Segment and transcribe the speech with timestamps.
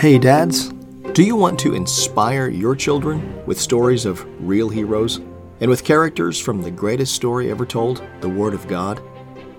[0.00, 0.72] Hey, dads.
[1.12, 5.18] Do you want to inspire your children with stories of real heroes
[5.60, 9.02] and with characters from the greatest story ever told, the Word of God?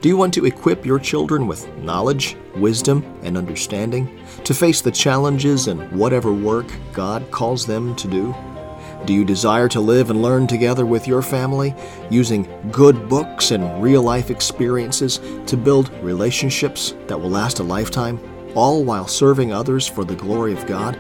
[0.02, 4.90] Do you want to equip your children with knowledge, wisdom, and understanding to face the
[4.90, 8.36] challenges and whatever work God calls them to do?
[9.06, 11.76] Do you desire to live and learn together with your family
[12.10, 18.20] using good books and real life experiences to build relationships that will last a lifetime,
[18.56, 20.98] all while serving others for the glory of God?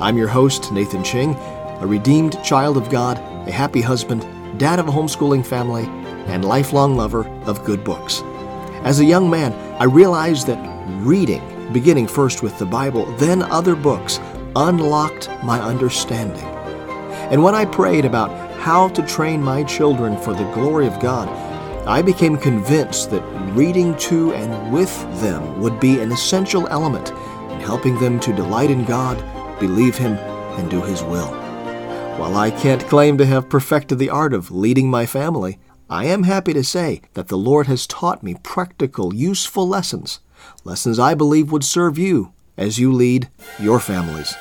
[0.00, 1.34] I'm your host, Nathan Ching,
[1.80, 4.26] a redeemed child of God, a happy husband,
[4.58, 5.84] dad of a homeschooling family,
[6.26, 8.22] and lifelong lover of good books.
[8.84, 10.58] As a young man, I realized that
[11.04, 14.20] reading, beginning first with the Bible, then other books,
[14.56, 16.44] unlocked my understanding.
[17.30, 21.28] And when I prayed about how to train my children for the glory of God,
[21.86, 23.24] I became convinced that
[23.56, 28.70] reading to and with them would be an essential element in helping them to delight
[28.70, 29.18] in God,
[29.58, 31.26] believe Him, and do His will.
[32.18, 35.58] While I can't claim to have perfected the art of leading my family,
[35.90, 40.20] I am happy to say that the Lord has taught me practical, useful lessons,
[40.62, 44.36] lessons I believe would serve you as you lead your families.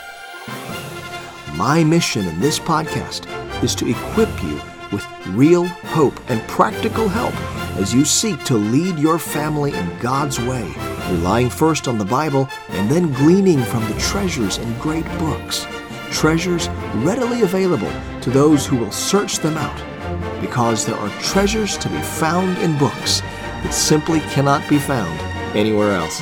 [1.56, 3.26] My mission in this podcast
[3.64, 7.36] is to equip you with real hope and practical help
[7.80, 10.74] as you seek to lead your family in God's way,
[11.10, 15.66] relying first on the Bible and then gleaning from the treasures in great books,
[16.12, 21.90] treasures readily available to those who will search them out because there are treasures to
[21.90, 23.22] be found in books
[23.64, 25.20] that simply cannot be found
[25.56, 26.22] anywhere else.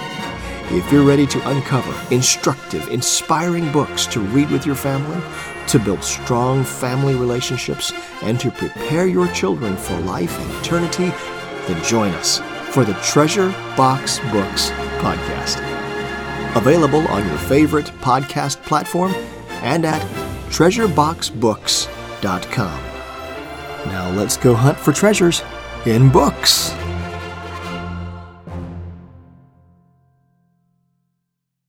[0.72, 5.20] If you're ready to uncover instructive, inspiring books to read with your family,
[5.66, 11.12] to build strong family relationships, and to prepare your children for life and eternity,
[11.66, 12.38] then join us
[12.72, 15.58] for the Treasure Box Books podcast.
[16.56, 19.12] Available on your favorite podcast platform
[19.64, 20.04] and at
[20.50, 22.84] treasureboxbooks.com.
[23.88, 25.42] Now let's go hunt for treasures
[25.88, 26.76] in books.